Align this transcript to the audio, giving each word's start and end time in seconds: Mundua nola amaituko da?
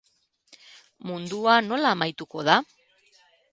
Mundua 1.09 1.59
nola 1.67 1.93
amaituko 1.97 2.47
da? 2.51 2.59